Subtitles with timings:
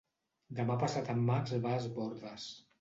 [0.59, 2.53] Demà passat en Max va a Es Bòrdes.